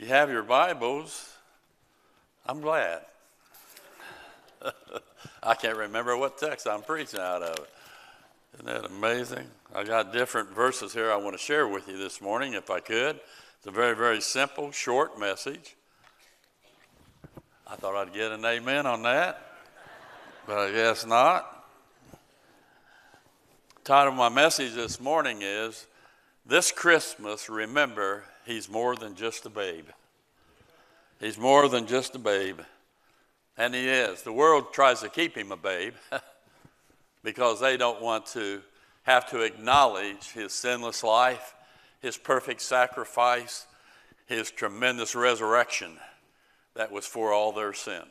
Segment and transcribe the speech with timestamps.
[0.00, 1.30] You have your Bibles,
[2.46, 3.02] I'm glad.
[5.42, 7.66] I can't remember what text I'm preaching out of.
[8.54, 9.46] Isn't that amazing?
[9.74, 12.80] I got different verses here I want to share with you this morning, if I
[12.80, 13.20] could.
[13.58, 15.76] It's a very, very simple, short message.
[17.66, 19.52] I thought I'd get an amen on that,
[20.46, 21.62] but I guess not.
[23.84, 25.86] title of my message this morning is
[26.46, 29.86] This Christmas, remember, he's more than just a babe.
[31.18, 32.60] He's more than just a babe.
[33.56, 34.22] And he is.
[34.22, 35.94] The world tries to keep him a babe
[37.22, 38.62] because they don't want to
[39.02, 41.54] have to acknowledge his sinless life,
[42.00, 43.66] his perfect sacrifice,
[44.26, 45.98] his tremendous resurrection
[46.74, 48.02] that was for all their sin.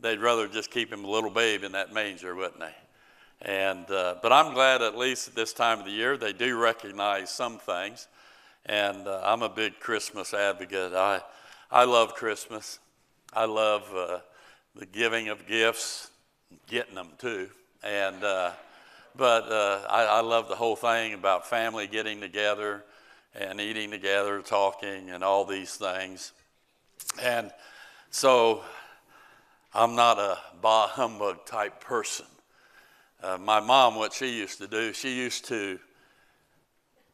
[0.00, 2.74] They'd rather just keep him a little babe in that manger, wouldn't they?
[3.42, 6.58] And, uh, but I'm glad at least at this time of the year they do
[6.58, 8.06] recognize some things.
[8.66, 10.92] And uh, I'm a big Christmas advocate.
[10.94, 11.20] I,
[11.70, 12.78] I love Christmas.
[13.32, 14.18] I love uh,
[14.76, 16.10] the giving of gifts,
[16.68, 17.48] getting them too.
[17.82, 18.52] And, uh,
[19.16, 22.84] but uh, I, I love the whole thing about family getting together
[23.34, 26.32] and eating together, talking, and all these things.
[27.20, 27.50] And
[28.10, 28.62] so
[29.74, 32.26] I'm not a bah humbug type person.
[33.22, 35.78] Uh, my mom, what she used to do, she used to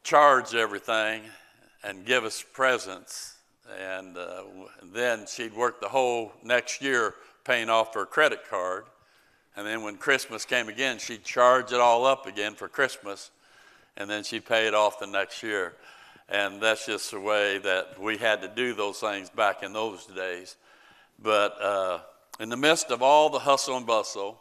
[0.08, 1.20] charge everything
[1.84, 3.36] and give us presents.
[3.78, 4.44] And uh,
[4.82, 7.12] then she'd work the whole next year
[7.44, 8.84] paying off her credit card.
[9.54, 13.30] And then when Christmas came again, she'd charge it all up again for Christmas.
[13.98, 15.74] And then she'd pay it off the next year.
[16.30, 20.06] And that's just the way that we had to do those things back in those
[20.06, 20.56] days.
[21.22, 21.98] But uh,
[22.40, 24.40] in the midst of all the hustle and bustle,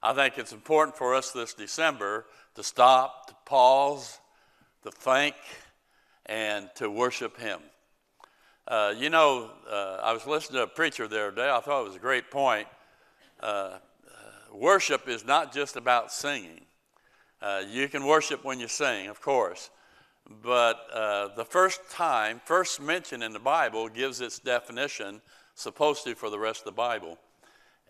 [0.00, 2.24] I think it's important for us this December
[2.54, 4.20] to stop, to pause,
[4.82, 5.34] to thank
[6.26, 7.60] and to worship Him.
[8.66, 11.50] Uh, you know, uh, I was listening to a preacher the other day.
[11.50, 12.68] I thought it was a great point.
[13.40, 13.78] Uh, uh
[14.54, 16.60] worship is not just about singing.
[17.40, 19.70] Uh, you can worship when you sing, of course.
[20.42, 25.22] But uh, the first time, first mention in the Bible gives its definition,
[25.54, 27.18] supposed to for the rest of the Bible.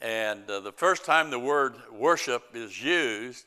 [0.01, 3.47] And the first time the word worship is used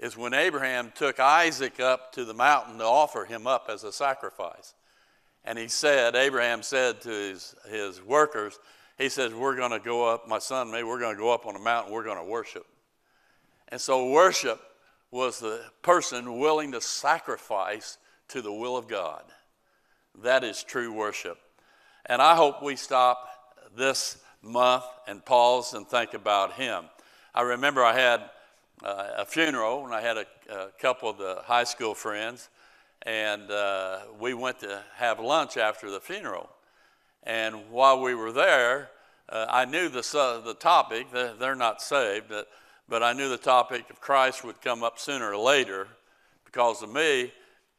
[0.00, 3.92] is when Abraham took Isaac up to the mountain to offer him up as a
[3.92, 4.74] sacrifice.
[5.44, 8.58] And he said, Abraham said to his, his workers,
[8.96, 11.32] he says, We're going to go up, my son and me, we're going to go
[11.32, 12.66] up on a mountain, we're going to worship.
[13.68, 14.58] And so worship
[15.10, 19.22] was the person willing to sacrifice to the will of God.
[20.22, 21.38] That is true worship.
[22.06, 23.28] And I hope we stop
[23.76, 26.84] this month and pause and think about him.
[27.34, 28.30] I remember I had
[28.82, 32.48] uh, a funeral and I had a, a, couple of the high school friends,
[33.02, 36.48] and uh, we went to have lunch after the funeral.
[37.22, 38.90] And while we were there,
[39.28, 42.32] uh, I knew the, the topic, they're not saved,
[42.88, 45.86] but I knew the topic of Christ would come up sooner or later
[46.44, 47.32] because of me.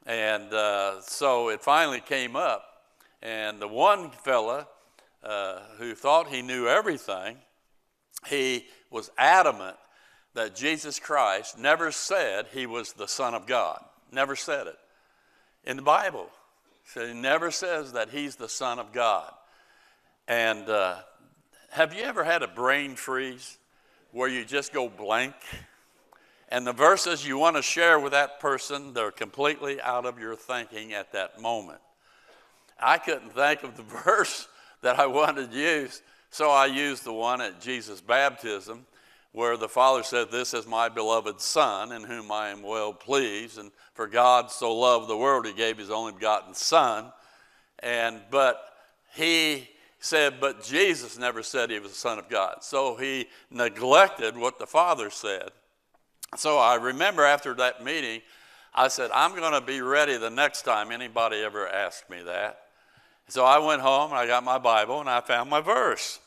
[0.05, 2.63] And uh, so it finally came up.
[3.21, 4.67] And the one fella,
[5.23, 7.37] uh, who thought he knew everything,
[8.27, 9.75] he was adamant
[10.33, 13.83] that Jesus Christ never said he was the Son of God.
[14.11, 14.77] Never said it.
[15.63, 16.27] In the Bible,
[16.85, 19.31] so he never says that he's the Son of God.
[20.27, 20.97] And uh,
[21.69, 23.57] have you ever had a brain freeze
[24.11, 25.35] where you just go blank?
[26.49, 30.35] And the verses you want to share with that person, they're completely out of your
[30.35, 31.79] thinking at that moment.
[32.79, 34.47] I couldn't think of the verse
[34.81, 36.01] that I wanted to use.
[36.29, 38.85] So I used the one at Jesus' baptism
[39.31, 43.57] where the Father said, This is my beloved Son in whom I am well pleased.
[43.57, 47.11] And for God so loved the world, he gave his only begotten Son.
[47.79, 48.61] And but
[49.13, 49.69] he
[49.99, 52.63] said, but Jesus never said he was the Son of God.
[52.63, 55.49] So he neglected what the Father said.
[56.35, 58.21] So I remember after that meeting,
[58.73, 62.59] I said, I'm going to be ready the next time anybody ever asks me that.
[63.27, 66.19] So I went home and I got my Bible and I found my verse.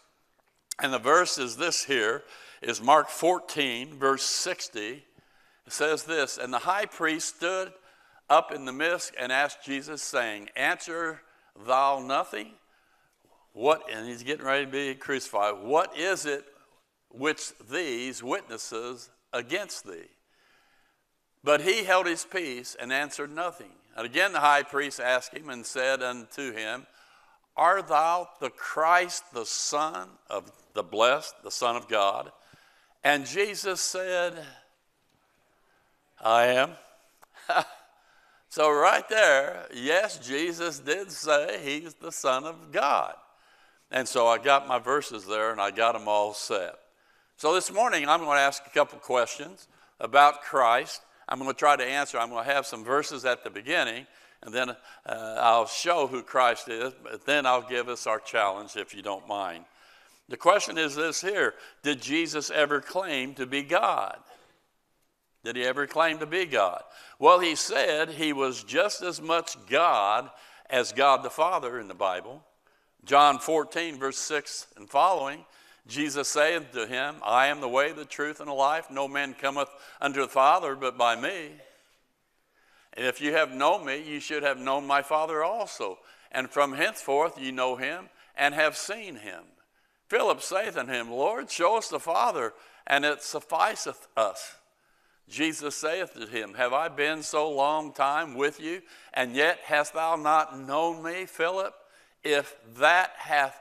[0.80, 2.22] And the verse is this here
[2.62, 5.04] is Mark 14, verse 60.
[5.66, 7.72] It says this, and the high priest stood
[8.28, 11.20] up in the midst and asked Jesus, saying, Answer
[11.66, 12.52] thou nothing?
[13.52, 15.62] What, and he's getting ready to be crucified.
[15.62, 16.44] What is it
[17.10, 20.08] which these witnesses against thee?
[21.44, 23.70] But he held his peace and answered nothing.
[23.96, 26.86] And again the high priest asked him and said unto him,
[27.56, 32.32] Art thou the Christ, the Son of the blessed, the Son of God?
[33.04, 34.34] And Jesus said,
[36.20, 36.70] I am.
[38.54, 43.14] So, right there, yes, Jesus did say he's the Son of God.
[43.90, 46.76] And so I got my verses there and I got them all set.
[47.36, 49.66] So, this morning I'm going to ask a couple questions
[49.98, 51.02] about Christ.
[51.28, 52.16] I'm going to try to answer.
[52.16, 54.06] I'm going to have some verses at the beginning,
[54.40, 54.76] and then uh,
[55.40, 59.26] I'll show who Christ is, but then I'll give us our challenge if you don't
[59.26, 59.64] mind.
[60.28, 64.18] The question is this here Did Jesus ever claim to be God?
[65.44, 66.82] Did he ever claim to be God?
[67.18, 70.30] Well, he said he was just as much God
[70.70, 72.42] as God the Father in the Bible.
[73.04, 75.44] John 14, verse 6 and following,
[75.86, 78.90] Jesus saith to him, I am the way, the truth, and the life.
[78.90, 79.68] No man cometh
[80.00, 81.50] unto the Father but by me.
[82.94, 85.98] And if you have known me, you should have known my Father also.
[86.32, 89.42] And from henceforth you know him and have seen him.
[90.08, 92.52] Philip saith unto him, Lord, show us the Father,
[92.86, 94.56] and it sufficeth us.
[95.28, 98.82] Jesus saith to him, Have I been so long time with you,
[99.14, 101.74] and yet hast thou not known me, Philip?
[102.22, 103.58] If that hath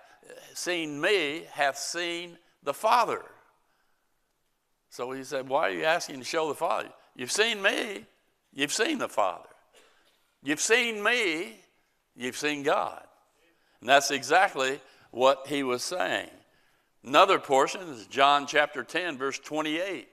[0.54, 3.22] seen me, hath seen the Father.
[4.90, 6.90] So he said, Why are you asking to show the Father?
[7.16, 8.06] You've seen me,
[8.54, 9.50] you've seen the Father.
[10.44, 11.56] You've seen me,
[12.16, 13.04] you've seen God.
[13.80, 14.80] And that's exactly
[15.14, 16.30] what he was saying.
[17.06, 20.08] Another portion is John chapter 10, verse 28.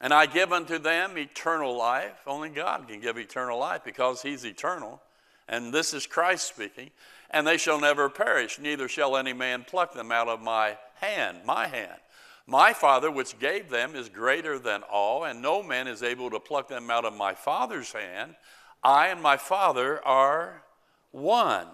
[0.00, 2.22] And I give unto them eternal life.
[2.26, 5.02] Only God can give eternal life because he's eternal.
[5.48, 6.90] And this is Christ speaking.
[7.30, 11.38] And they shall never perish, neither shall any man pluck them out of my hand,
[11.44, 11.98] my hand.
[12.46, 16.38] My Father, which gave them, is greater than all, and no man is able to
[16.38, 18.36] pluck them out of my Father's hand.
[18.82, 20.62] I and my Father are
[21.10, 21.66] one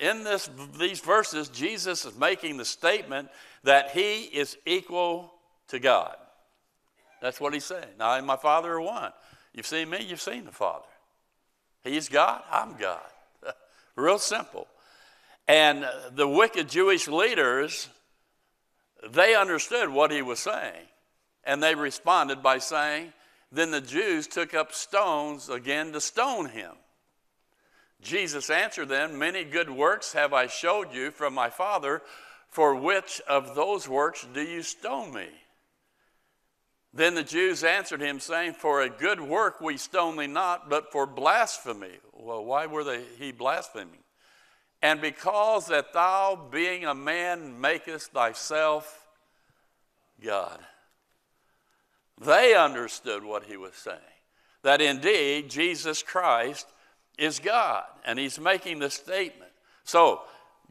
[0.00, 3.28] in this, these verses, Jesus is making the statement
[3.64, 5.32] that he is equal
[5.68, 6.16] to God.
[7.20, 7.84] That's what he's saying.
[8.00, 9.12] I and my Father are one.
[9.52, 10.86] You've seen me, you've seen the Father.
[11.84, 13.00] He's God, I'm God.
[13.96, 14.66] Real simple.
[15.46, 17.88] And the wicked Jewish leaders,
[19.10, 20.86] they understood what he was saying.
[21.44, 23.12] And they responded by saying,
[23.52, 26.72] Then the Jews took up stones again to stone him.
[28.02, 32.02] Jesus answered them, Many good works have I showed you from my Father.
[32.48, 35.28] For which of those works do you stone me?
[36.92, 40.90] Then the Jews answered him, saying, For a good work we stone thee not, but
[40.90, 41.98] for blasphemy.
[42.12, 44.00] Well, why were they he blaspheming?
[44.82, 49.06] And because that thou, being a man, makest thyself
[50.20, 50.58] God.
[52.20, 53.98] They understood what he was saying.
[54.62, 56.66] That indeed Jesus Christ
[57.20, 57.84] is God.
[58.04, 59.52] And he's making the statement.
[59.84, 60.22] So,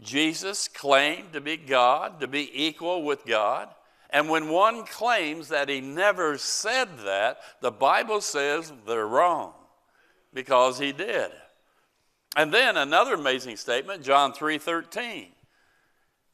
[0.02, 3.70] Jesus claimed to be God, to be equal with God.
[4.10, 9.54] And when one claims that he never said that, the Bible says they're wrong
[10.34, 11.32] because he did.
[12.36, 15.34] And then another amazing statement, John 3:13.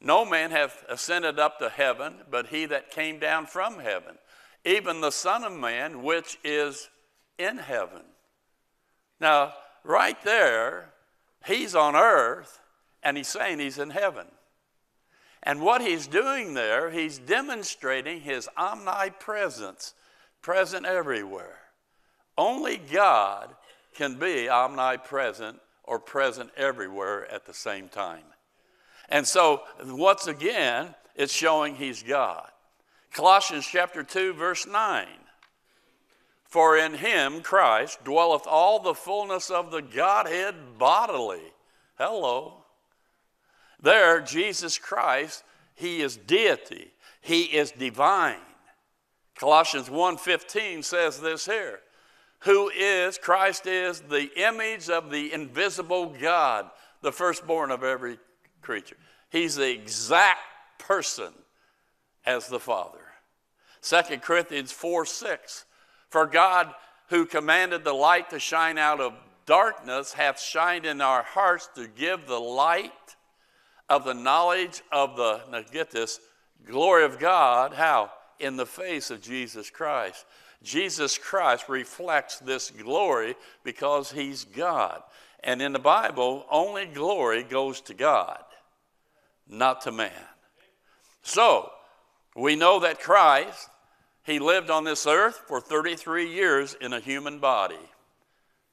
[0.00, 4.18] No man hath ascended up to heaven, but he that came down from heaven,
[4.64, 6.88] even the Son of Man which is
[7.38, 8.02] in heaven.
[9.20, 9.54] Now,
[9.86, 10.92] right there,
[11.44, 12.60] he's on earth
[13.02, 14.26] and he's saying he's in heaven.
[15.42, 19.94] And what he's doing there, he's demonstrating his omnipresence,
[20.42, 21.58] present everywhere.
[22.36, 23.54] Only God
[23.94, 28.24] can be omnipresent or present everywhere at the same time.
[29.08, 32.50] And so, once again, it's showing he's God.
[33.12, 35.06] Colossians chapter 2, verse 9.
[36.56, 41.52] For in him, Christ, dwelleth all the fullness of the Godhead bodily.
[41.98, 42.64] Hello.
[43.78, 45.44] There, Jesus Christ,
[45.74, 46.94] he is deity.
[47.20, 48.40] He is divine.
[49.34, 51.82] Colossians 1:15 says this here.
[52.44, 56.70] Who is Christ is the image of the invisible God,
[57.02, 58.18] the firstborn of every
[58.62, 58.96] creature.
[59.28, 60.40] He's the exact
[60.78, 61.34] person
[62.24, 63.12] as the Father.
[63.82, 65.65] 2 Corinthians 4 6
[66.16, 66.74] for God,
[67.10, 69.12] who commanded the light to shine out of
[69.44, 72.90] darkness, hath shined in our hearts to give the light
[73.90, 76.18] of the knowledge of the, now get this,
[76.66, 78.10] glory of God, how?
[78.40, 80.24] In the face of Jesus Christ.
[80.62, 85.02] Jesus Christ reflects this glory because he's God.
[85.44, 88.42] And in the Bible, only glory goes to God,
[89.46, 90.12] not to man.
[91.20, 91.70] So,
[92.34, 93.68] we know that Christ
[94.26, 97.90] he lived on this earth for 33 years in a human body.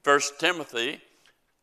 [0.03, 1.01] 1 Timothy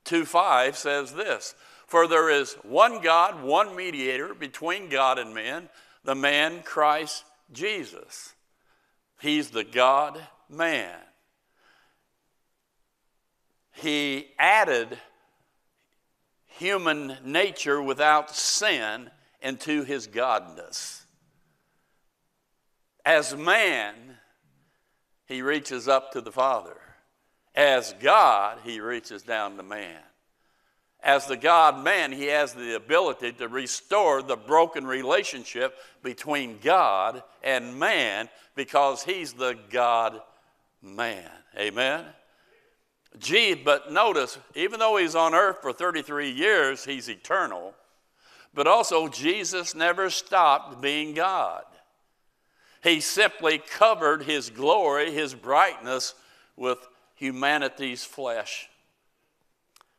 [0.04, 1.54] 2:5 says this,
[1.86, 5.68] "For there is one God, one mediator between God and men,
[6.04, 8.32] the man Christ Jesus.
[9.20, 11.04] He's the God man.
[13.80, 14.98] he added
[16.46, 20.99] human nature without sin into his godness.
[23.04, 23.94] As man,
[25.26, 26.76] he reaches up to the Father.
[27.54, 30.00] As God, he reaches down to man.
[31.02, 37.22] As the God man, he has the ability to restore the broken relationship between God
[37.42, 40.20] and man because he's the God
[40.82, 41.30] man.
[41.58, 42.04] Amen?
[43.18, 47.74] Gee, but notice, even though he's on earth for 33 years, he's eternal.
[48.52, 51.64] But also, Jesus never stopped being God.
[52.82, 56.14] He simply covered his glory, his brightness,
[56.56, 56.78] with
[57.14, 58.68] humanity's flesh.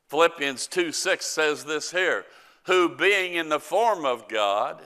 [0.07, 2.25] Philippians 2 6 says this here
[2.63, 4.81] who being in the form of God,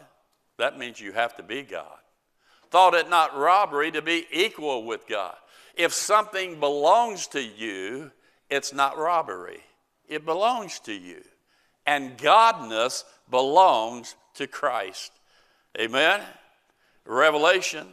[0.57, 1.97] that means you have to be God,
[2.69, 5.35] thought it not robbery to be equal with God.
[5.75, 8.11] If something belongs to you,
[8.49, 9.61] it's not robbery,
[10.07, 11.21] it belongs to you.
[11.87, 15.11] And godness belongs to Christ.
[15.79, 16.21] Amen?
[17.05, 17.87] Revelation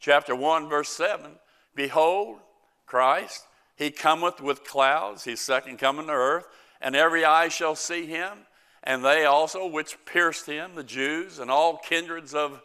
[0.00, 1.32] chapter 1, verse 7
[1.74, 2.38] Behold,
[2.86, 3.46] Christ,
[3.76, 6.46] he cometh with clouds, his second coming to earth,
[6.80, 8.38] and every eye shall see him,
[8.82, 12.62] and they also which pierced him, the Jews, and all kindreds of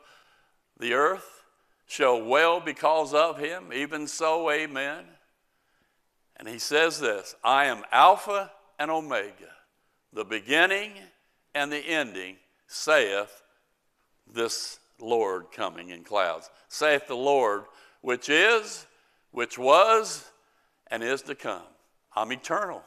[0.79, 1.43] the earth
[1.85, 3.73] shall wail because of him.
[3.73, 5.03] Even so, amen.
[6.37, 9.51] And he says this I am Alpha and Omega,
[10.13, 10.93] the beginning
[11.53, 13.43] and the ending, saith
[14.31, 16.49] this Lord coming in clouds.
[16.67, 17.63] Saith the Lord,
[18.01, 18.85] which is,
[19.31, 20.29] which was,
[20.87, 21.63] and is to come.
[22.15, 22.83] I'm eternal.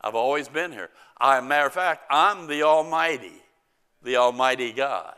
[0.00, 0.90] I've always been here.
[1.18, 3.42] I, matter of fact, I'm the Almighty,
[4.02, 5.14] the Almighty God.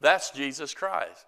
[0.00, 1.26] That's Jesus Christ.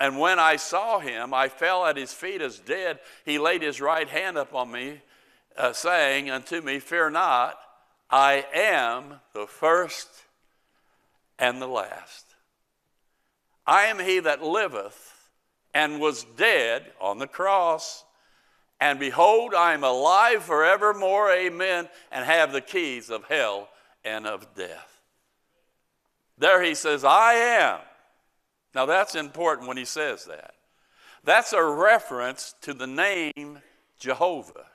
[0.00, 2.98] And when I saw him, I fell at his feet as dead.
[3.24, 5.00] He laid his right hand upon me,
[5.56, 7.56] uh, saying unto me, Fear not,
[8.10, 10.08] I am the first
[11.38, 12.25] and the last.
[13.66, 15.30] I am he that liveth
[15.74, 18.04] and was dead on the cross.
[18.80, 23.68] And behold, I am alive forevermore, amen, and have the keys of hell
[24.04, 25.00] and of death.
[26.38, 27.80] There he says, I am.
[28.74, 30.54] Now that's important when he says that.
[31.24, 33.58] That's a reference to the name
[33.98, 34.66] Jehovah.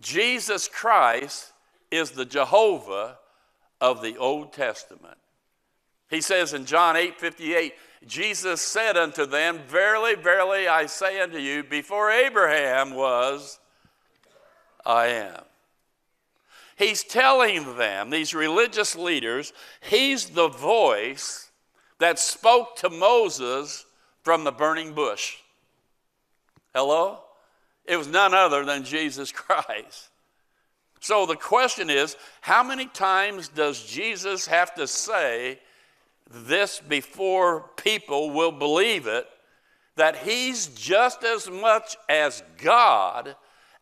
[0.00, 1.52] Jesus Christ
[1.90, 3.18] is the Jehovah
[3.80, 5.18] of the Old Testament.
[6.08, 7.74] He says in John 8 58,
[8.06, 13.58] Jesus said unto them, Verily, verily, I say unto you, before Abraham was,
[14.84, 15.42] I am.
[16.76, 21.50] He's telling them, these religious leaders, he's the voice
[21.98, 23.86] that spoke to Moses
[24.22, 25.38] from the burning bush.
[26.74, 27.20] Hello?
[27.86, 30.10] It was none other than Jesus Christ.
[31.00, 35.58] So the question is how many times does Jesus have to say
[36.30, 39.26] this before people will believe it
[39.96, 43.36] that he's just as much as God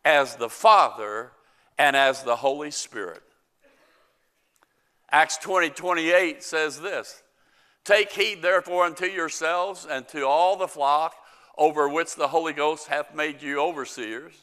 [0.04, 1.32] as the Father
[1.78, 3.22] and as the Holy Spirit?
[5.10, 7.22] Acts 20 28 says this
[7.84, 11.14] Take heed therefore unto yourselves and to all the flock
[11.56, 14.34] over which the Holy Ghost hath made you overseers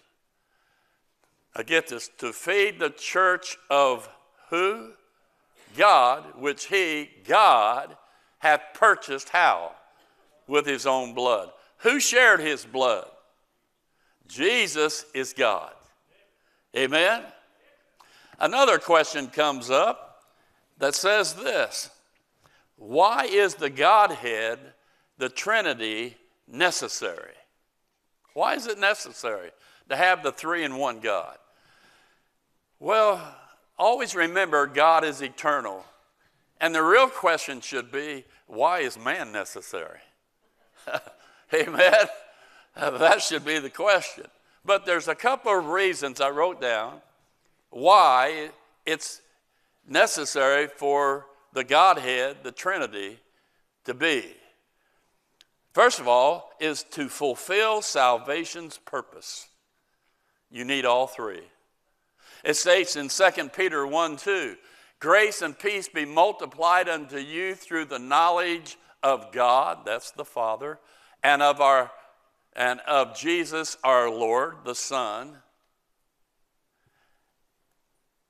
[1.55, 4.09] I get this, to feed the church of
[4.49, 4.91] who?
[5.81, 7.97] God, which he, God,
[8.37, 9.71] hath purchased how?
[10.45, 11.49] With his own blood.
[11.77, 13.09] Who shared his blood?
[14.27, 15.73] Jesus is God.
[16.77, 17.23] Amen?
[18.39, 20.21] Another question comes up
[20.77, 21.89] that says this
[22.75, 24.59] Why is the Godhead,
[25.17, 26.15] the Trinity,
[26.47, 27.33] necessary?
[28.35, 29.49] Why is it necessary
[29.89, 31.39] to have the three in one God?
[32.79, 33.19] Well,
[33.81, 35.83] always remember God is eternal.
[36.61, 39.99] And the real question should be why is man necessary?
[41.53, 42.05] Amen?
[42.75, 44.25] that should be the question.
[44.63, 47.01] But there's a couple of reasons I wrote down
[47.71, 48.49] why
[48.85, 49.21] it's
[49.87, 53.17] necessary for the Godhead, the Trinity,
[53.85, 54.35] to be.
[55.73, 59.47] First of all, is to fulfill salvation's purpose.
[60.51, 61.41] You need all three.
[62.43, 64.55] It states in 2 Peter 1 2,
[64.99, 70.79] grace and peace be multiplied unto you through the knowledge of God, that's the Father,
[71.23, 71.91] and of our
[72.53, 75.37] and of Jesus our Lord, the Son.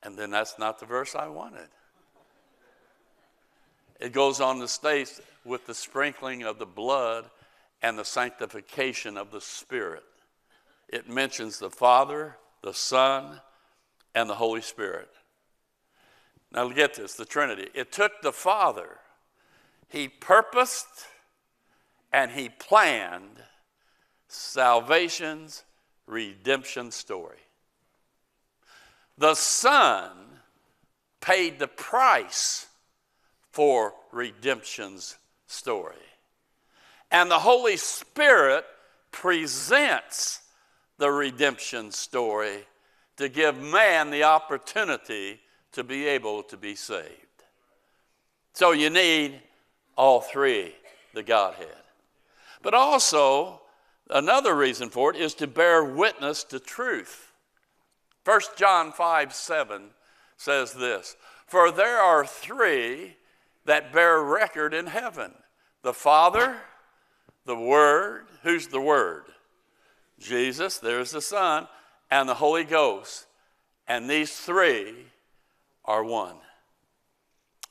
[0.04, 1.68] And then that's not the verse I wanted.
[4.00, 7.30] It goes on to state with the sprinkling of the blood
[7.82, 10.04] and the sanctification of the Spirit.
[10.88, 13.40] It mentions the Father, the Son,
[14.14, 15.10] and the Holy Spirit.
[16.52, 17.70] Now, get this the Trinity.
[17.74, 18.98] It took the Father,
[19.88, 20.88] He purposed
[22.12, 23.42] and He planned
[24.28, 25.64] salvation's
[26.08, 27.38] redemption story.
[29.18, 30.12] The Son
[31.22, 32.68] paid the price
[33.52, 35.96] for redemption's story.
[37.12, 38.66] And the Holy Spirit
[39.12, 40.42] presents
[40.98, 42.66] the redemption story
[43.22, 45.40] to give man the opportunity
[45.72, 47.08] to be able to be saved.
[48.54, 49.40] So you need
[49.96, 50.74] all three,
[51.14, 51.68] the Godhead.
[52.62, 53.62] But also,
[54.10, 57.32] another reason for it is to bear witness to truth.
[58.26, 59.84] 1 John 5 7
[60.38, 61.16] says this
[61.48, 63.16] For there are three
[63.66, 65.34] that bear record in heaven
[65.84, 66.58] the Father,
[67.46, 68.26] the Word.
[68.44, 69.26] Who's the Word?
[70.20, 71.68] Jesus, there's the Son,
[72.12, 73.26] and the Holy Ghost.
[73.88, 74.94] And these three
[75.86, 76.36] are one.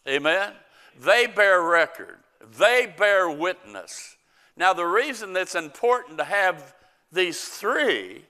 [0.09, 0.53] Amen?
[0.99, 2.19] They bear record,
[2.59, 4.17] they bear witness.
[4.57, 6.75] Now, the reason that's important to have
[7.13, 8.25] these three,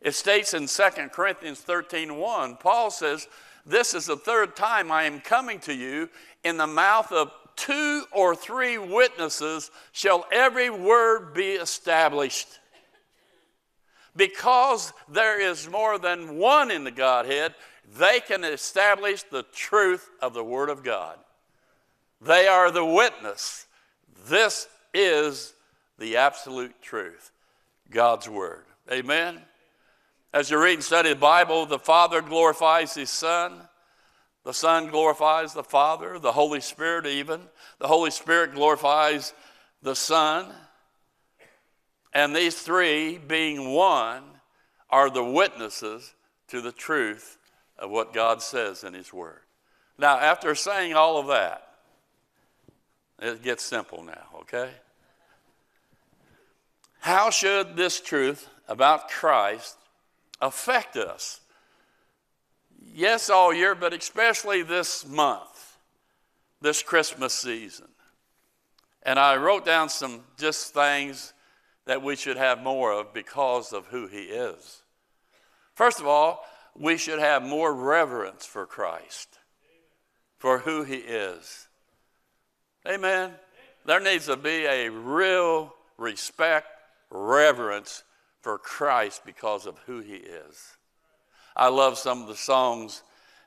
[0.00, 3.28] it states in 2 Corinthians 13 1, Paul says,
[3.66, 6.08] This is the third time I am coming to you.
[6.44, 12.60] In the mouth of two or three witnesses shall every word be established.
[14.16, 17.54] Because there is more than one in the Godhead,
[17.98, 21.18] they can establish the truth of the Word of God.
[22.20, 23.66] They are the witness.
[24.26, 25.54] This is
[25.98, 27.30] the absolute truth
[27.90, 28.64] God's Word.
[28.90, 29.40] Amen.
[30.32, 33.68] As you read and study the Bible, the Father glorifies His Son.
[34.44, 37.40] The Son glorifies the Father, the Holy Spirit, even.
[37.78, 39.32] The Holy Spirit glorifies
[39.82, 40.52] the Son.
[42.14, 44.22] And these three, being one,
[44.88, 46.14] are the witnesses
[46.48, 47.38] to the truth
[47.76, 49.40] of what God says in His Word.
[49.98, 51.68] Now, after saying all of that,
[53.20, 54.70] it gets simple now, okay?
[57.00, 59.76] How should this truth about Christ
[60.40, 61.40] affect us?
[62.94, 65.78] Yes, all year, but especially this month,
[66.60, 67.88] this Christmas season.
[69.02, 71.33] And I wrote down some just things
[71.86, 74.82] that we should have more of because of who He is.
[75.74, 76.44] First of all,
[76.76, 79.38] we should have more reverence for Christ,
[80.38, 81.68] for who He is.
[82.88, 83.32] Amen.
[83.86, 86.66] There needs to be a real respect,
[87.10, 88.02] reverence
[88.40, 90.76] for Christ because of who He is.
[91.56, 93.02] I love some of the songs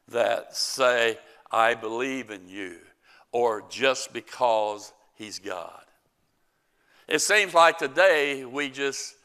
[0.08, 1.18] that say,
[1.52, 2.78] I believe in you,
[3.32, 5.87] or just because He's God.
[7.08, 9.16] It seems like today we just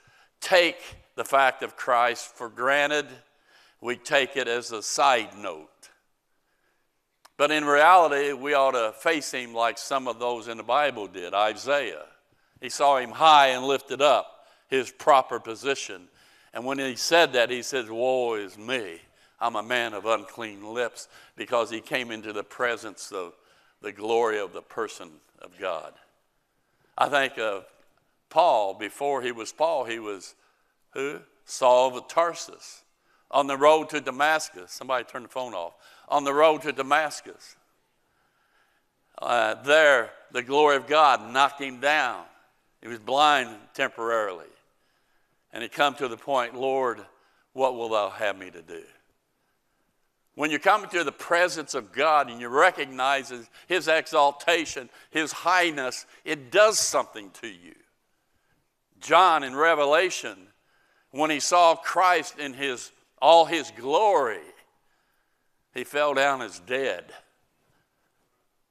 [0.41, 0.77] take
[1.17, 3.07] the fact of Christ for granted
[3.83, 5.69] we take it as a side note.
[7.37, 11.09] But in reality, we ought to face him like some of those in the Bible
[11.09, 11.35] did.
[11.35, 12.07] Isaiah,
[12.61, 16.03] he saw him high and lifted up, his proper position.
[16.55, 19.01] And when he said that, he says, Woe is me.
[19.41, 23.33] I'm a man of unclean lips because he came into the presence of
[23.81, 25.93] the glory of the person of God.
[26.97, 27.65] I think of
[28.29, 30.35] Paul, before he was Paul, he was
[30.93, 31.21] who?
[31.45, 32.83] Saul of Tarsus
[33.31, 34.73] on the road to Damascus.
[34.73, 35.75] Somebody turn the phone off.
[36.09, 37.57] On the road to Damascus.
[39.21, 42.25] Uh, there, the glory of God knocked him down.
[42.81, 44.47] He was blind temporarily.
[45.53, 47.01] And he come to the point, Lord,
[47.53, 48.83] what will thou have me to do?
[50.35, 53.33] When you come into the presence of God and you recognize
[53.69, 57.75] his, exaltation, his highness, it does something to you.
[59.01, 60.37] John in Revelation,
[61.11, 64.41] when he saw Christ in his all his glory,
[65.75, 67.05] he fell down as dead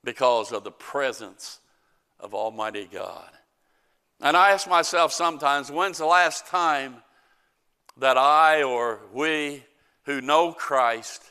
[0.04, 1.60] because of the presence
[2.20, 3.30] of Almighty God.
[4.20, 6.98] And I ask myself sometimes, when's the last time
[7.98, 9.64] that I or we
[10.04, 11.31] who know Christ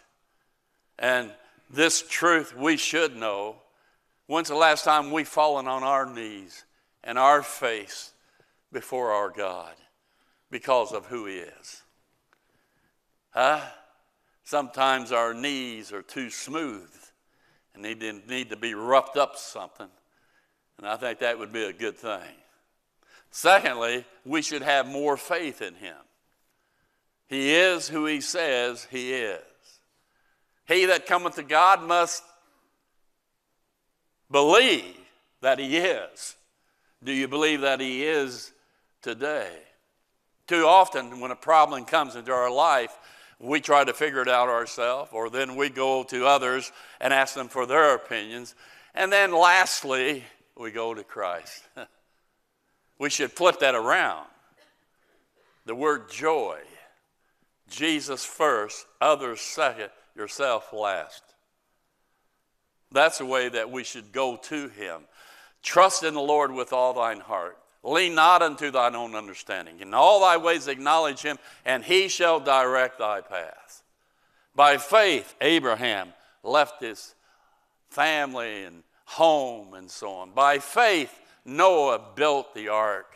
[1.00, 1.32] and
[1.70, 3.56] this truth we should know,
[4.26, 6.64] when's the last time we've fallen on our knees
[7.02, 8.12] and our face
[8.70, 9.74] before our God
[10.50, 11.82] because of who He is?
[13.30, 13.60] Huh?
[14.44, 16.90] Sometimes our knees are too smooth
[17.74, 19.88] and they need to be roughed up something.
[20.78, 22.34] And I think that would be a good thing.
[23.30, 25.96] Secondly, we should have more faith in him.
[27.28, 29.40] He is who he says he is.
[30.70, 32.22] He that cometh to God must
[34.30, 34.96] believe
[35.40, 36.36] that he is.
[37.02, 38.52] Do you believe that he is
[39.02, 39.50] today?
[40.46, 42.96] Too often, when a problem comes into our life,
[43.40, 47.34] we try to figure it out ourselves, or then we go to others and ask
[47.34, 48.54] them for their opinions.
[48.94, 50.22] And then lastly,
[50.56, 51.64] we go to Christ.
[52.98, 54.26] we should flip that around.
[55.66, 56.60] The word joy
[57.70, 61.22] Jesus first, others second, yourself last.
[62.92, 65.02] That's the way that we should go to Him.
[65.62, 67.58] Trust in the Lord with all thine heart.
[67.82, 69.80] Lean not unto thine own understanding.
[69.80, 73.82] In all thy ways acknowledge him, and he shall direct thy path.
[74.54, 77.14] By faith, Abraham left his
[77.88, 80.32] family and home and so on.
[80.32, 83.06] By faith, Noah built the ark.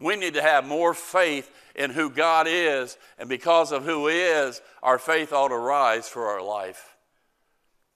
[0.00, 4.16] We need to have more faith in who God is, and because of who He
[4.16, 6.94] is, our faith ought to rise for our life.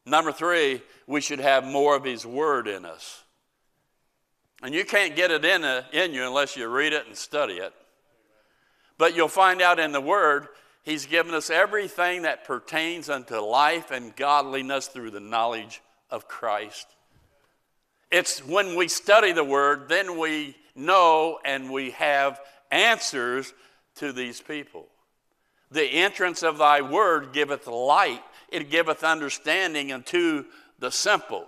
[0.06, 3.22] Number three, we should have more of His Word in us.
[4.62, 7.54] And you can't get it in, a, in you unless you read it and study
[7.54, 7.72] it.
[8.96, 10.48] But you'll find out in the Word,
[10.82, 16.86] He's given us everything that pertains unto life and godliness through the knowledge of Christ.
[18.10, 23.52] It's when we study the Word, then we know and we have answers
[23.96, 24.86] to these people.
[25.70, 30.44] The entrance of thy word giveth light, it giveth understanding unto
[30.78, 31.46] the simple.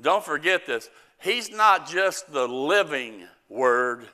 [0.00, 0.88] Don't forget this.
[1.20, 4.08] He's not just the living word,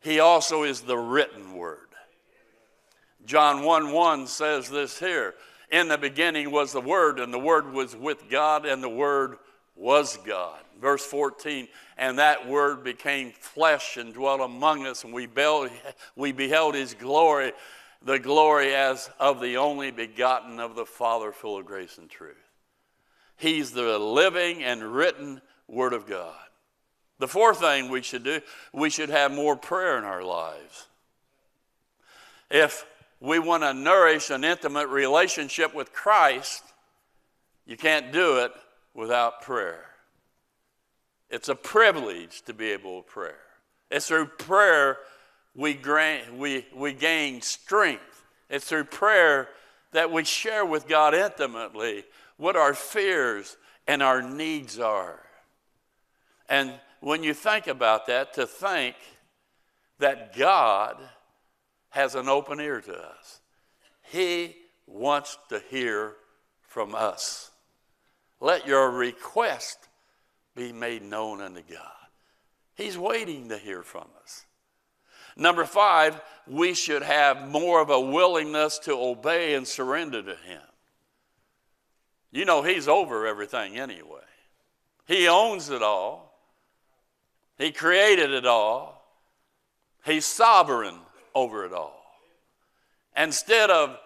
[0.00, 1.88] he also is the written word.
[3.28, 5.34] John 1 1 says this here
[5.70, 9.36] In the beginning was the Word, and the Word was with God, and the Word
[9.76, 10.58] was God.
[10.80, 15.70] Verse 14, and that Word became flesh and dwelt among us, and we beheld,
[16.16, 17.52] we beheld His glory,
[18.02, 22.36] the glory as of the only begotten of the Father, full of grace and truth.
[23.36, 26.36] He's the living and written Word of God.
[27.18, 28.40] The fourth thing we should do,
[28.72, 30.86] we should have more prayer in our lives.
[32.48, 32.86] If
[33.20, 36.62] we want to nourish an intimate relationship with Christ,
[37.66, 38.52] you can't do it
[38.94, 39.84] without prayer.
[41.30, 43.32] It's a privilege to be able to pray.
[43.90, 44.98] It's through prayer
[45.54, 48.24] we, gain, we, we gain strength.
[48.48, 49.48] It's through prayer
[49.92, 52.04] that we share with God intimately
[52.36, 55.20] what our fears and our needs are.
[56.48, 58.96] And when you think about that, to think
[59.98, 60.96] that God
[61.90, 63.40] has an open ear to us,
[64.02, 66.14] He wants to hear
[66.62, 67.50] from us.
[68.40, 69.87] Let your request
[70.58, 71.80] be made known unto God.
[72.74, 74.44] He's waiting to hear from us.
[75.36, 80.60] Number five, we should have more of a willingness to obey and surrender to Him.
[82.32, 84.26] You know, He's over everything anyway,
[85.06, 86.36] He owns it all,
[87.56, 89.04] He created it all,
[90.04, 90.98] He's sovereign
[91.34, 92.02] over it all.
[93.16, 93.96] Instead of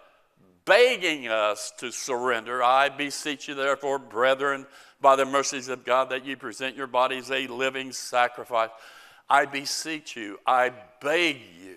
[0.65, 4.67] begging us to surrender, I beseech you, therefore, brethren,
[5.01, 8.71] by the mercies of God, that you present your bodies a living sacrifice.
[9.29, 11.77] I beseech you, I beg you.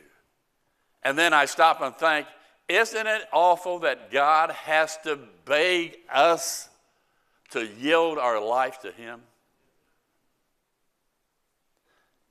[1.04, 2.28] And then I stop and think,
[2.68, 6.68] isn't it awful that God has to beg us
[7.52, 9.22] to yield our life to Him?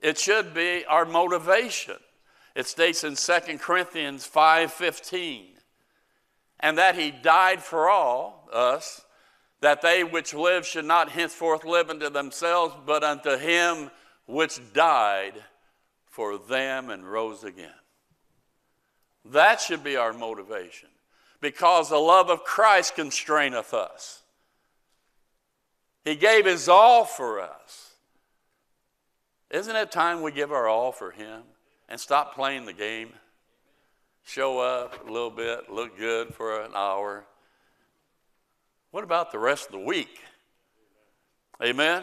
[0.00, 1.96] It should be our motivation.
[2.54, 5.53] It states in 2 Corinthians 5:15,
[6.64, 9.04] and that he died for all us,
[9.60, 13.90] that they which live should not henceforth live unto themselves, but unto him
[14.26, 15.34] which died
[16.06, 17.70] for them and rose again.
[19.26, 20.88] That should be our motivation,
[21.42, 24.22] because the love of Christ constraineth us.
[26.02, 27.90] He gave his all for us.
[29.50, 31.42] Isn't it time we give our all for him?
[31.88, 33.10] and stop playing the game.
[34.24, 37.24] Show up a little bit, look good for an hour.
[38.90, 40.20] What about the rest of the week?
[41.62, 42.02] Amen?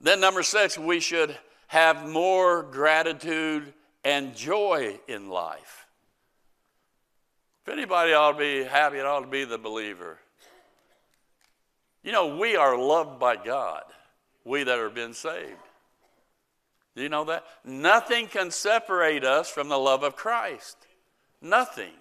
[0.00, 5.86] Then, number six, we should have more gratitude and joy in life.
[7.62, 10.18] If anybody ought to be happy, it ought to be the believer.
[12.02, 13.82] You know, we are loved by God,
[14.44, 15.52] we that are been saved.
[16.96, 17.44] Do you know that?
[17.64, 20.76] Nothing can separate us from the love of Christ.
[21.40, 21.92] Nothing.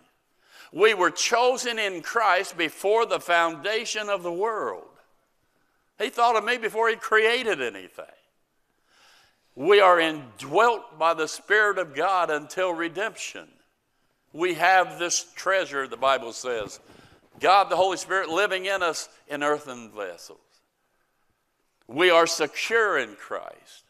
[0.71, 4.83] We were chosen in Christ before the foundation of the world.
[5.97, 8.05] He thought of me before he created anything.
[9.55, 13.47] We are indwelt by the Spirit of God until redemption.
[14.31, 16.79] We have this treasure, the Bible says
[17.39, 20.39] God, the Holy Spirit, living in us in earthen vessels.
[21.87, 23.83] We are secure in Christ.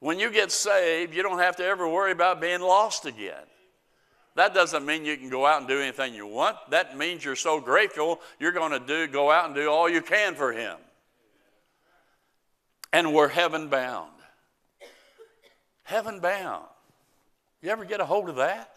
[0.00, 3.44] When you get saved, you don't have to ever worry about being lost again.
[4.34, 6.56] That doesn't mean you can go out and do anything you want.
[6.70, 10.00] That means you're so grateful you're going to do go out and do all you
[10.00, 10.76] can for him.
[12.92, 14.10] And we're heaven bound.
[15.82, 16.64] Heaven bound.
[17.60, 18.76] You ever get a hold of that?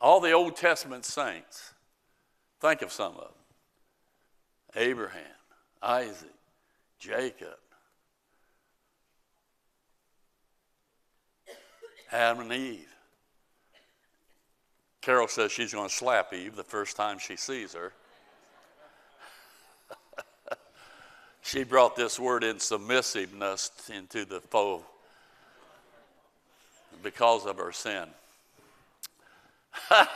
[0.00, 1.72] All the Old Testament saints,
[2.60, 3.32] think of some of them
[4.74, 5.22] Abraham,
[5.80, 6.34] Isaac,
[6.98, 7.58] Jacob,
[12.12, 12.88] Adam and Eve.
[15.00, 17.92] Carol says she's going to slap Eve the first time she sees her.
[21.42, 24.84] she brought this word in submissiveness into the foe
[27.02, 28.06] because of her sin.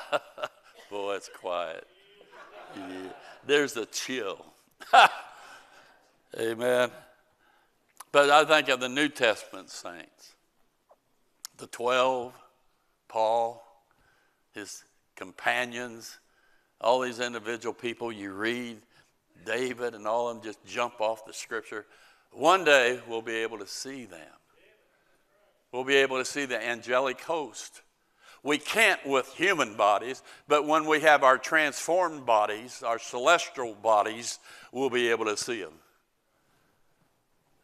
[0.90, 1.86] Boy, it's quiet.
[2.76, 3.08] Yeah.
[3.44, 4.44] There's a chill.
[6.38, 6.90] Amen.
[8.12, 10.35] But I think of the New Testament saints
[11.58, 12.32] the 12,
[13.08, 13.62] Paul,
[14.52, 14.84] his
[15.16, 16.18] companions,
[16.80, 18.78] all these individual people you read,
[19.44, 21.86] David and all of them just jump off the scripture.
[22.32, 24.20] One day we'll be able to see them.
[25.72, 27.82] We'll be able to see the angelic host.
[28.42, 34.38] We can't with human bodies, but when we have our transformed bodies, our celestial bodies,
[34.72, 35.72] we'll be able to see them.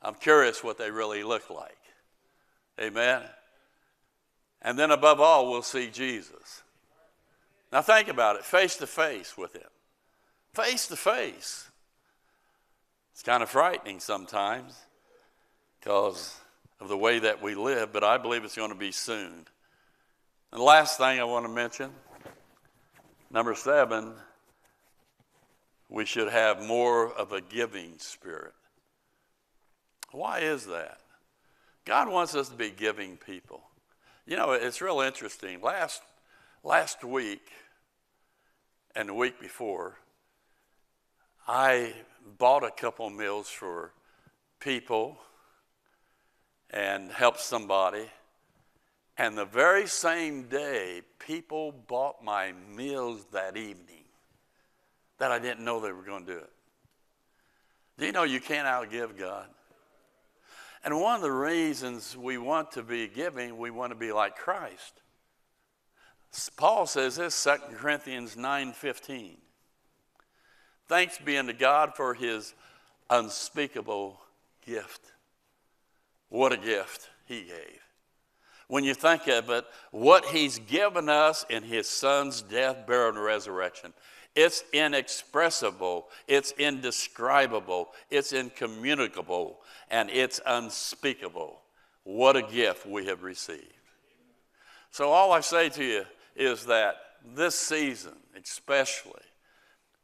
[0.02, 1.78] I'm curious what they really look like.
[2.80, 3.22] Amen.
[4.62, 6.62] And then above all, we'll see Jesus.
[7.72, 9.68] Now think about it face to face with him.
[10.54, 11.68] Face to face.
[13.12, 14.78] It's kind of frightening sometimes
[15.80, 16.36] because
[16.80, 19.46] of the way that we live, but I believe it's going to be soon.
[20.52, 21.90] And the last thing I want to mention
[23.30, 24.12] number seven,
[25.88, 28.52] we should have more of a giving spirit.
[30.12, 31.00] Why is that?
[31.84, 33.62] God wants us to be giving people.
[34.24, 35.60] You know, it's real interesting.
[35.60, 36.00] Last,
[36.62, 37.42] last week
[38.94, 39.98] and the week before,
[41.48, 41.92] I
[42.38, 43.92] bought a couple meals for
[44.60, 45.18] people
[46.70, 48.06] and helped somebody.
[49.18, 54.04] And the very same day, people bought my meals that evening
[55.18, 56.50] that I didn't know they were going to do it.
[57.98, 59.48] Do you know you can't outgive God?
[60.84, 64.36] And one of the reasons we want to be giving, we want to be like
[64.36, 65.02] Christ.
[66.56, 69.36] Paul says this, 2 Corinthians 9:15.
[70.88, 72.54] Thanks be unto God for his
[73.10, 74.20] unspeakable
[74.64, 75.12] gift.
[76.28, 77.80] What a gift he gave.
[78.68, 83.22] When you think of it, what he's given us in his son's death, burial, and
[83.22, 83.92] resurrection.
[84.34, 91.60] It's inexpressible, it's indescribable, it's incommunicable, and it's unspeakable.
[92.04, 93.66] What a gift we have received.
[94.90, 96.96] So, all I say to you is that
[97.34, 99.20] this season, especially,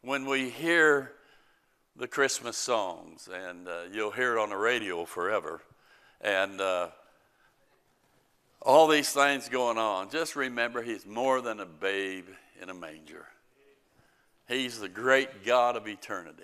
[0.02, 1.12] when we hear
[1.96, 5.62] the Christmas songs, and uh, you'll hear it on the radio forever,
[6.20, 6.88] and uh,
[8.60, 12.26] all these things going on, just remember He's more than a babe
[12.60, 13.26] in a manger.
[14.48, 16.42] He's the great God of eternity.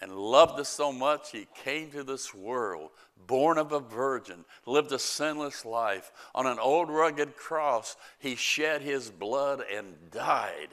[0.00, 2.90] And loved us so much, he came to this world,
[3.26, 6.12] born of a virgin, lived a sinless life.
[6.34, 10.68] On an old rugged cross, he shed his blood and died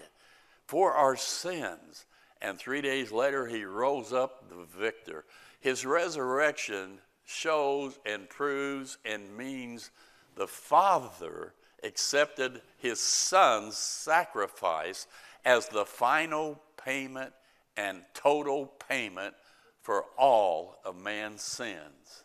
[0.65, 2.05] for our sins.
[2.41, 5.23] And three days later, he rose up the victor.
[5.61, 9.91] His resurrection shows and proves and means
[10.35, 15.07] the Father accepted his Son's sacrifice
[15.45, 17.33] as the final payment
[17.77, 19.33] and total payment
[19.81, 22.23] for all of man's sins.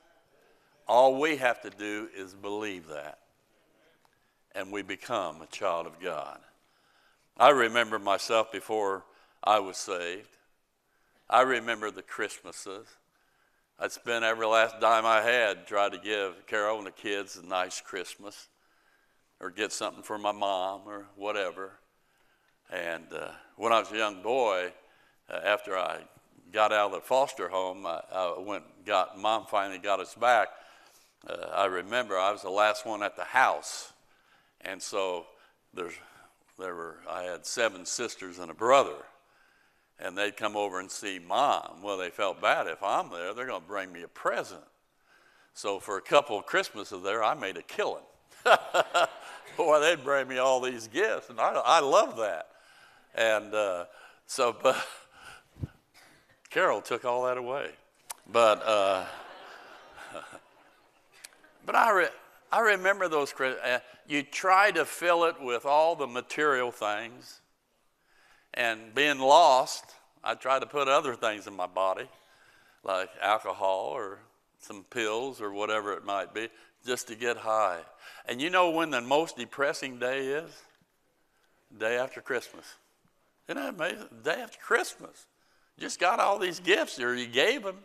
[0.86, 3.18] All we have to do is believe that,
[4.54, 6.38] and we become a child of God.
[7.36, 9.04] I remember myself before
[9.42, 10.28] I was saved.
[11.28, 12.86] I remember the Christmases.
[13.78, 17.44] I'd spend every last dime I had trying to give Carol and the kids a
[17.44, 18.48] nice Christmas
[19.40, 21.72] or get something for my mom or whatever.
[22.70, 24.72] And uh, when I was a young boy,
[25.30, 26.00] uh, after I
[26.52, 30.48] got out of the foster home, I, I went, got, mom finally got us back.
[31.26, 33.92] Uh, I remember I was the last one at the house.
[34.62, 35.26] And so
[35.74, 35.94] there's,
[36.58, 38.96] there were, I had seven sisters and a brother.
[39.98, 41.82] And they'd come over and see mom.
[41.82, 42.66] Well, they felt bad.
[42.66, 44.62] If I'm there, they're going to bring me a present.
[45.54, 48.02] So for a couple of Christmases there, I made a killing.
[49.56, 52.48] Boy, they'd bring me all these gifts, and I, I love that.
[53.16, 53.86] And uh,
[54.26, 54.76] so, but
[56.50, 57.70] Carol took all that away.
[58.30, 59.04] But, uh,
[61.66, 62.08] but I, re-
[62.52, 63.32] I remember those.
[63.40, 67.40] Uh, you try to fill it with all the material things,
[68.54, 69.84] and being lost,
[70.24, 72.08] I try to put other things in my body,
[72.82, 74.18] like alcohol or
[74.58, 76.48] some pills or whatever it might be,
[76.84, 77.80] just to get high.
[78.26, 80.50] And you know when the most depressing day is?
[81.78, 82.64] Day after Christmas.
[83.48, 84.08] Isn't that amazing?
[84.22, 85.26] Day after Christmas.
[85.78, 87.78] just got all these gifts, or you gave them.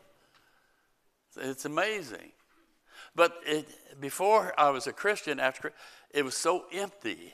[1.38, 2.32] It's amazing.
[3.16, 3.68] But it,
[4.00, 5.74] before I was a Christian, after
[6.12, 7.34] it was so empty.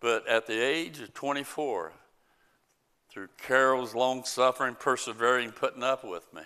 [0.00, 1.92] But at the age of 24,
[3.10, 6.42] through Carol's long suffering, persevering, putting up with me,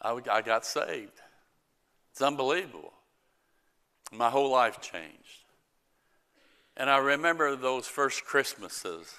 [0.00, 1.20] I, I got saved.
[2.12, 2.92] It's unbelievable.
[4.12, 5.44] My whole life changed.
[6.78, 9.12] And I remember those first Christmases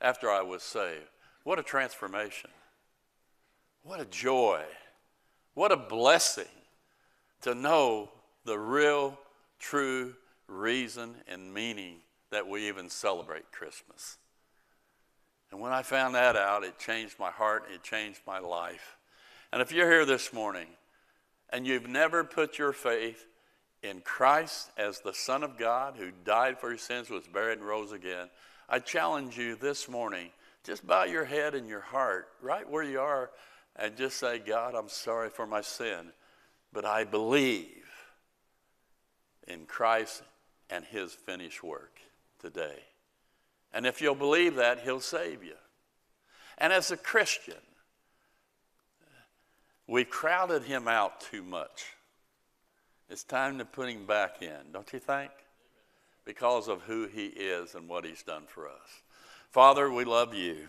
[0.00, 1.06] after I was saved.
[1.44, 2.50] What a transformation.
[3.84, 4.62] What a joy.
[5.54, 6.44] What a blessing
[7.42, 8.10] to know
[8.44, 9.16] the real,
[9.60, 10.14] true
[10.48, 11.98] reason and meaning
[12.30, 14.18] that we even celebrate Christmas.
[15.52, 18.96] And when I found that out, it changed my heart, it changed my life.
[19.52, 20.66] And if you're here this morning
[21.50, 23.26] and you've never put your faith
[23.82, 27.66] in Christ as the Son of God who died for your sins, was buried, and
[27.66, 28.28] rose again,
[28.68, 30.30] I challenge you this morning
[30.64, 33.30] just bow your head and your heart right where you are
[33.76, 36.12] and just say, God, I'm sorry for my sin,
[36.72, 37.84] but I believe
[39.48, 40.22] in Christ
[40.70, 41.98] and his finished work
[42.38, 42.78] today.
[43.72, 45.54] And if you'll believe that, he'll save you.
[46.58, 47.54] And as a Christian,
[49.86, 51.94] we've crowded him out too much.
[53.12, 55.30] It's time to put him back in, don't you think?
[56.24, 59.02] Because of who he is and what he's done for us.
[59.50, 60.68] Father, we love you.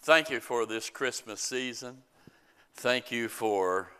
[0.00, 1.98] Thank you for this Christmas season.
[2.74, 3.92] Thank you for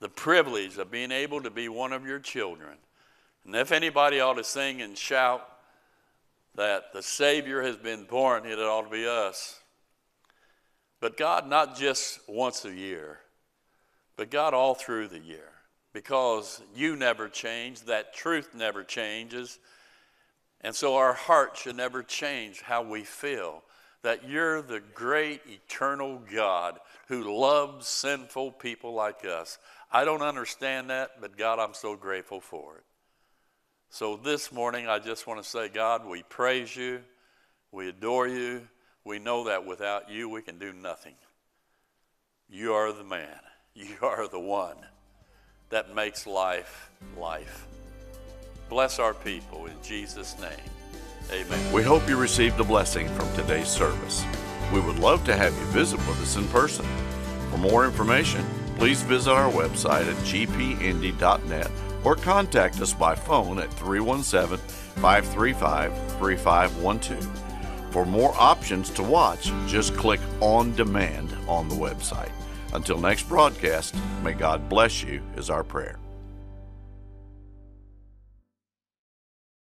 [0.00, 2.76] the privilege of being able to be one of your children.
[3.46, 5.48] And if anybody ought to sing and shout
[6.56, 9.60] that the Savior has been born, it ought to be us.
[11.00, 13.20] But God, not just once a year,
[14.18, 15.53] but God all through the year,
[15.94, 19.58] because you never change, that truth never changes.
[20.60, 23.62] And so our heart should never change how we feel
[24.02, 26.78] that you're the great eternal God
[27.08, 29.56] who loves sinful people like us.
[29.90, 32.84] I don't understand that, but God, I'm so grateful for it.
[33.88, 37.00] So this morning, I just want to say, God, we praise you,
[37.72, 38.68] we adore you.
[39.06, 41.14] We know that without you, we can do nothing.
[42.48, 43.38] You are the man,
[43.74, 44.78] you are the one
[45.70, 47.66] that makes life life.
[48.68, 50.50] Bless our people in Jesus' name.
[51.30, 51.72] Amen.
[51.72, 54.24] We hope you received a blessing from today's service.
[54.72, 56.84] We would love to have you visit with us in person.
[57.50, 58.44] For more information,
[58.76, 61.70] please visit our website at gpindy.net
[62.04, 64.58] or contact us by phone at 317
[64.96, 67.92] 535 3512.
[67.92, 72.32] For more options to watch, just click On Demand on the website.
[72.74, 76.03] Until next broadcast, may God bless you, is our prayer.